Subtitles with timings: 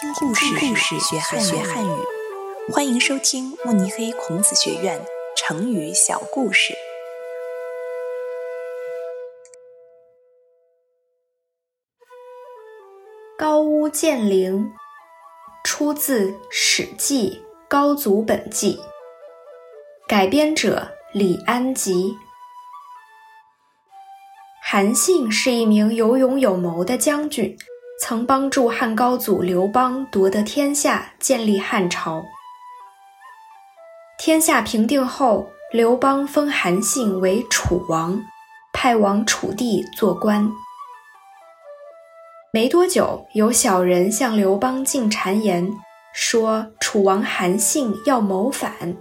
[0.00, 1.90] 听故事，故事学汉学汉语。
[2.72, 4.98] 欢迎收听慕尼黑孔子学院
[5.36, 6.72] 成语小故事。
[13.36, 14.70] 高屋建瓴，
[15.64, 18.76] 出自《史记·高祖本纪》，
[20.08, 22.16] 改编者李安吉。
[24.62, 27.54] 韩信是一名有勇有谋的将军。
[28.00, 32.24] 曾帮助汉高祖刘邦夺得天下，建立汉朝。
[34.18, 38.18] 天下平定后，刘邦封韩信为楚王，
[38.72, 40.50] 派往楚地做官。
[42.54, 45.70] 没多久，有小人向刘邦进谗言，
[46.14, 48.96] 说楚王韩信要谋反。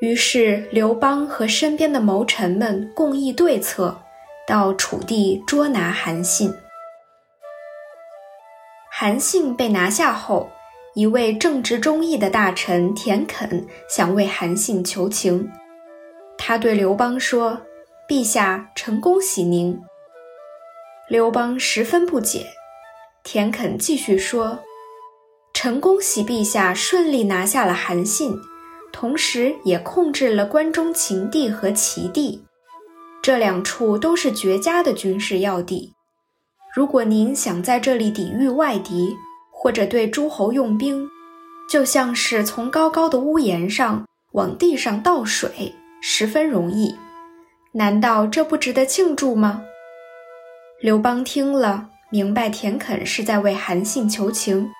[0.00, 4.00] 于是刘邦和身边的谋臣们共议对策，
[4.46, 6.54] 到楚地捉拿韩信。
[9.02, 10.48] 韩信被拿下后，
[10.94, 15.50] 一位正直忠义的大臣田肯想为韩信求情。
[16.38, 17.60] 他对刘邦说
[18.08, 19.76] ：“陛下，臣恭喜您。”
[21.10, 22.46] 刘邦十分不解。
[23.24, 24.60] 田肯继续说
[25.52, 28.32] ：“臣恭喜陛下顺利拿下了韩信，
[28.92, 32.44] 同时也控制了关中秦地和齐地，
[33.20, 35.92] 这两处都是绝佳的军事要地。”
[36.74, 39.14] 如果您想在这里抵御外敌，
[39.50, 41.06] 或者对诸侯用兵，
[41.68, 46.96] 就像是从高高的屋檐上往地上倒水，十分容易。
[47.72, 49.62] 难道这不值得庆祝吗？
[50.80, 54.72] 刘邦听了，明白田肯是在为韩信求情，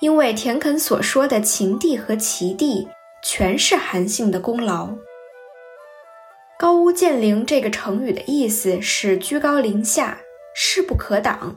[0.00, 2.88] 因为田肯所说的秦地和齐地，
[3.22, 4.88] 全是韩信的功劳。
[6.58, 10.16] 高屋建瓴这个成语的意思是居高临下。
[10.54, 11.56] 势不可挡，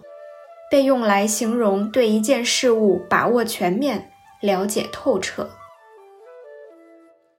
[0.72, 5.50] 被用来形容对一件事物把握全面、了解透彻。